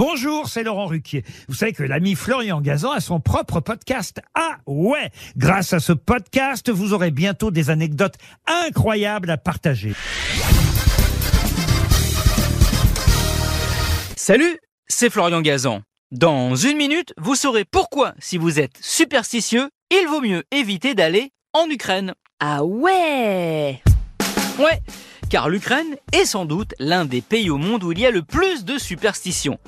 Bonjour, 0.00 0.48
c'est 0.48 0.62
Laurent 0.62 0.86
Ruquier. 0.86 1.24
Vous 1.46 1.54
savez 1.54 1.74
que 1.74 1.82
l'ami 1.82 2.14
Florian 2.14 2.62
Gazan 2.62 2.92
a 2.92 3.00
son 3.00 3.20
propre 3.20 3.60
podcast. 3.60 4.22
Ah 4.34 4.56
ouais 4.66 5.10
Grâce 5.36 5.74
à 5.74 5.78
ce 5.78 5.92
podcast, 5.92 6.70
vous 6.70 6.94
aurez 6.94 7.10
bientôt 7.10 7.50
des 7.50 7.68
anecdotes 7.68 8.14
incroyables 8.46 9.28
à 9.28 9.36
partager. 9.36 9.92
Salut, 14.16 14.58
c'est 14.88 15.10
Florian 15.10 15.42
Gazan. 15.42 15.82
Dans 16.12 16.56
une 16.56 16.78
minute, 16.78 17.12
vous 17.18 17.34
saurez 17.34 17.66
pourquoi, 17.66 18.14
si 18.18 18.38
vous 18.38 18.58
êtes 18.58 18.78
superstitieux, 18.80 19.68
il 19.90 20.08
vaut 20.08 20.22
mieux 20.22 20.44
éviter 20.50 20.94
d'aller 20.94 21.30
en 21.52 21.68
Ukraine. 21.68 22.14
Ah 22.40 22.64
ouais 22.64 23.82
Ouais, 24.58 24.80
car 25.30 25.48
l'Ukraine 25.48 25.96
est 26.12 26.24
sans 26.24 26.44
doute 26.44 26.74
l'un 26.80 27.04
des 27.04 27.20
pays 27.20 27.50
au 27.50 27.56
monde 27.56 27.84
où 27.84 27.92
il 27.92 28.00
y 28.00 28.06
a 28.06 28.10
le 28.10 28.22
plus 28.22 28.64
de 28.64 28.78
superstitions. 28.78 29.58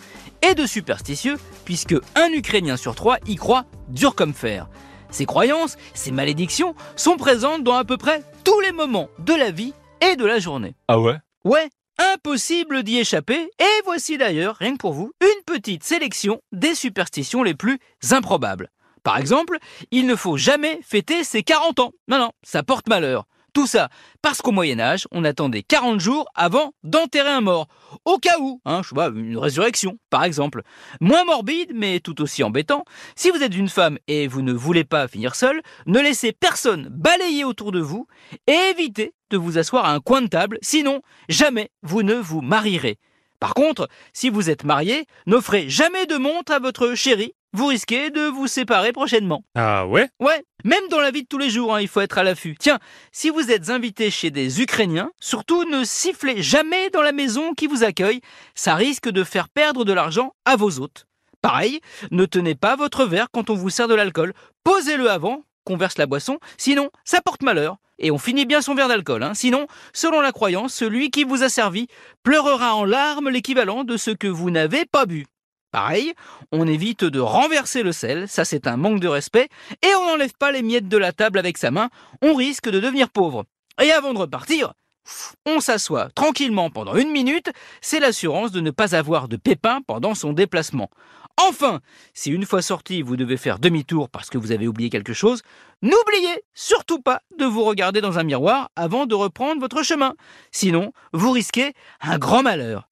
Et 0.42 0.54
de 0.54 0.66
superstitieux, 0.66 1.38
puisque 1.64 1.94
un 2.16 2.32
Ukrainien 2.32 2.76
sur 2.76 2.96
trois 2.96 3.18
y 3.28 3.36
croit 3.36 3.64
dur 3.88 4.16
comme 4.16 4.34
fer. 4.34 4.68
Ces 5.10 5.24
croyances, 5.24 5.76
ces 5.94 6.10
malédictions 6.10 6.74
sont 6.96 7.16
présentes 7.16 7.62
dans 7.62 7.76
à 7.76 7.84
peu 7.84 7.96
près 7.96 8.22
tous 8.42 8.58
les 8.60 8.72
moments 8.72 9.08
de 9.20 9.34
la 9.34 9.52
vie 9.52 9.72
et 10.00 10.16
de 10.16 10.24
la 10.24 10.40
journée. 10.40 10.74
Ah 10.88 10.98
ouais? 10.98 11.18
Ouais, 11.44 11.68
impossible 12.12 12.82
d'y 12.82 12.98
échapper, 12.98 13.48
et 13.60 13.82
voici 13.84 14.18
d'ailleurs, 14.18 14.56
rien 14.56 14.72
que 14.72 14.78
pour 14.78 14.94
vous, 14.94 15.12
une 15.20 15.44
petite 15.44 15.84
sélection 15.84 16.40
des 16.50 16.74
superstitions 16.74 17.44
les 17.44 17.54
plus 17.54 17.78
improbables. 18.10 18.68
Par 19.04 19.16
exemple, 19.16 19.58
il 19.92 20.06
ne 20.06 20.16
faut 20.16 20.36
jamais 20.36 20.80
fêter 20.82 21.22
ses 21.22 21.44
40 21.44 21.78
ans. 21.80 21.92
Non, 22.08 22.18
non, 22.18 22.32
ça 22.42 22.64
porte 22.64 22.88
malheur. 22.88 23.26
Tout 23.52 23.66
ça 23.66 23.90
parce 24.22 24.40
qu'au 24.40 24.52
Moyen 24.52 24.80
Âge, 24.80 25.06
on 25.10 25.24
attendait 25.24 25.62
40 25.62 26.00
jours 26.00 26.26
avant 26.34 26.72
d'enterrer 26.84 27.28
un 27.28 27.42
mort. 27.42 27.66
Au 28.06 28.16
cas 28.16 28.38
où, 28.38 28.62
hein, 28.64 28.80
je 28.82 28.88
sais 28.90 28.94
pas, 28.94 29.08
une 29.08 29.36
résurrection, 29.36 29.98
par 30.08 30.24
exemple. 30.24 30.62
Moins 31.00 31.24
morbide, 31.24 31.72
mais 31.74 32.00
tout 32.00 32.22
aussi 32.22 32.42
embêtant, 32.42 32.84
si 33.14 33.30
vous 33.30 33.42
êtes 33.42 33.54
une 33.54 33.68
femme 33.68 33.98
et 34.06 34.26
vous 34.26 34.40
ne 34.40 34.54
voulez 34.54 34.84
pas 34.84 35.06
finir 35.06 35.34
seule, 35.34 35.60
ne 35.86 36.00
laissez 36.00 36.32
personne 36.32 36.88
balayer 36.90 37.44
autour 37.44 37.72
de 37.72 37.80
vous 37.80 38.06
et 38.46 38.56
évitez 38.70 39.12
de 39.30 39.36
vous 39.36 39.58
asseoir 39.58 39.84
à 39.84 39.92
un 39.92 40.00
coin 40.00 40.22
de 40.22 40.28
table, 40.28 40.58
sinon 40.62 41.02
jamais 41.28 41.70
vous 41.82 42.02
ne 42.02 42.14
vous 42.14 42.40
marierez. 42.40 42.98
Par 43.38 43.54
contre, 43.54 43.88
si 44.12 44.30
vous 44.30 44.48
êtes 44.50 44.64
marié, 44.64 45.06
n'offrez 45.26 45.68
jamais 45.68 46.06
de 46.06 46.16
montre 46.16 46.52
à 46.52 46.58
votre 46.58 46.94
chérie 46.94 47.34
vous 47.52 47.66
risquez 47.66 48.10
de 48.10 48.22
vous 48.22 48.46
séparer 48.46 48.92
prochainement. 48.92 49.44
Ah 49.54 49.86
ouais? 49.86 50.08
Ouais, 50.20 50.44
même 50.64 50.88
dans 50.90 51.00
la 51.00 51.10
vie 51.10 51.22
de 51.22 51.28
tous 51.28 51.38
les 51.38 51.50
jours, 51.50 51.74
hein, 51.74 51.80
il 51.80 51.88
faut 51.88 52.00
être 52.00 52.18
à 52.18 52.22
l'affût. 52.22 52.56
Tiens, 52.58 52.78
si 53.12 53.30
vous 53.30 53.50
êtes 53.50 53.70
invité 53.70 54.10
chez 54.10 54.30
des 54.30 54.62
Ukrainiens, 54.62 55.10
surtout 55.20 55.64
ne 55.64 55.84
sifflez 55.84 56.42
jamais 56.42 56.90
dans 56.90 57.02
la 57.02 57.12
maison 57.12 57.54
qui 57.54 57.66
vous 57.66 57.84
accueille, 57.84 58.20
ça 58.54 58.74
risque 58.74 59.10
de 59.10 59.24
faire 59.24 59.48
perdre 59.48 59.84
de 59.84 59.92
l'argent 59.92 60.34
à 60.44 60.56
vos 60.56 60.80
hôtes. 60.80 61.06
Pareil, 61.42 61.80
ne 62.10 62.24
tenez 62.24 62.54
pas 62.54 62.76
votre 62.76 63.04
verre 63.04 63.28
quand 63.32 63.50
on 63.50 63.54
vous 63.54 63.70
sert 63.70 63.88
de 63.88 63.94
l'alcool, 63.94 64.32
posez-le 64.64 65.10
avant 65.10 65.44
qu'on 65.64 65.76
verse 65.76 65.98
la 65.98 66.06
boisson, 66.06 66.38
sinon 66.56 66.90
ça 67.04 67.20
porte 67.20 67.42
malheur. 67.42 67.76
Et 67.98 68.10
on 68.10 68.18
finit 68.18 68.46
bien 68.46 68.62
son 68.62 68.74
verre 68.74 68.88
d'alcool, 68.88 69.22
hein. 69.22 69.34
sinon, 69.34 69.66
selon 69.92 70.20
la 70.20 70.32
croyance, 70.32 70.74
celui 70.74 71.10
qui 71.10 71.22
vous 71.22 71.44
a 71.44 71.48
servi 71.48 71.86
pleurera 72.24 72.74
en 72.74 72.84
larmes 72.84 73.28
l'équivalent 73.28 73.84
de 73.84 73.96
ce 73.96 74.10
que 74.10 74.26
vous 74.26 74.50
n'avez 74.50 74.86
pas 74.86 75.06
bu. 75.06 75.26
Pareil, 75.72 76.12
on 76.52 76.68
évite 76.68 77.02
de 77.02 77.18
renverser 77.18 77.82
le 77.82 77.92
sel, 77.92 78.28
ça 78.28 78.44
c'est 78.44 78.66
un 78.66 78.76
manque 78.76 79.00
de 79.00 79.08
respect, 79.08 79.48
et 79.82 79.94
on 79.96 80.06
n'enlève 80.06 80.34
pas 80.38 80.52
les 80.52 80.62
miettes 80.62 80.88
de 80.88 80.98
la 80.98 81.12
table 81.12 81.38
avec 81.38 81.56
sa 81.56 81.70
main, 81.70 81.88
on 82.20 82.34
risque 82.34 82.68
de 82.68 82.78
devenir 82.78 83.08
pauvre. 83.08 83.44
Et 83.82 83.90
avant 83.90 84.12
de 84.12 84.18
repartir, 84.18 84.74
on 85.46 85.60
s'assoit 85.60 86.10
tranquillement 86.10 86.68
pendant 86.68 86.94
une 86.94 87.10
minute, 87.10 87.50
c'est 87.80 88.00
l'assurance 88.00 88.52
de 88.52 88.60
ne 88.60 88.70
pas 88.70 88.94
avoir 88.94 89.28
de 89.28 89.36
pépins 89.36 89.80
pendant 89.86 90.14
son 90.14 90.34
déplacement. 90.34 90.90
Enfin, 91.38 91.80
si 92.12 92.30
une 92.30 92.44
fois 92.44 92.60
sorti 92.60 93.00
vous 93.00 93.16
devez 93.16 93.38
faire 93.38 93.58
demi-tour 93.58 94.10
parce 94.10 94.28
que 94.28 94.36
vous 94.36 94.52
avez 94.52 94.68
oublié 94.68 94.90
quelque 94.90 95.14
chose, 95.14 95.40
n'oubliez 95.80 96.44
surtout 96.52 97.00
pas 97.00 97.22
de 97.38 97.46
vous 97.46 97.64
regarder 97.64 98.02
dans 98.02 98.18
un 98.18 98.24
miroir 98.24 98.70
avant 98.76 99.06
de 99.06 99.14
reprendre 99.14 99.60
votre 99.60 99.82
chemin. 99.82 100.14
Sinon, 100.50 100.92
vous 101.14 101.30
risquez 101.30 101.72
un 102.02 102.18
grand 102.18 102.42
malheur. 102.42 102.91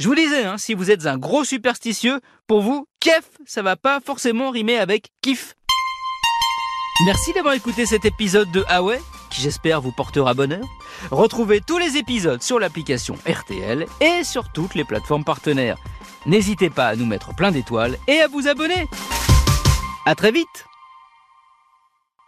Je 0.00 0.06
vous 0.06 0.14
disais, 0.14 0.44
hein, 0.44 0.58
si 0.58 0.74
vous 0.74 0.92
êtes 0.92 1.06
un 1.06 1.18
gros 1.18 1.42
superstitieux, 1.42 2.20
pour 2.46 2.62
vous, 2.62 2.86
kef, 3.00 3.24
ça 3.46 3.62
va 3.62 3.74
pas 3.74 3.98
forcément 3.98 4.50
rimer 4.50 4.78
avec 4.78 5.08
kiff. 5.22 5.54
Merci 7.04 7.32
d'avoir 7.32 7.54
écouté 7.54 7.84
cet 7.84 8.04
épisode 8.04 8.48
de 8.52 8.64
Ah 8.68 8.84
ouais, 8.84 9.00
qui 9.30 9.40
j'espère 9.40 9.80
vous 9.80 9.90
portera 9.90 10.34
bonheur. 10.34 10.64
Retrouvez 11.10 11.60
tous 11.60 11.78
les 11.78 11.96
épisodes 11.96 12.42
sur 12.42 12.60
l'application 12.60 13.16
RTL 13.28 13.86
et 14.00 14.22
sur 14.22 14.52
toutes 14.52 14.76
les 14.76 14.84
plateformes 14.84 15.24
partenaires. 15.24 15.78
N'hésitez 16.26 16.70
pas 16.70 16.86
à 16.86 16.94
nous 16.96 17.06
mettre 17.06 17.34
plein 17.34 17.50
d'étoiles 17.50 17.98
et 18.06 18.20
à 18.20 18.28
vous 18.28 18.46
abonner. 18.46 18.86
À 20.06 20.14
très 20.14 20.30
vite 20.30 20.67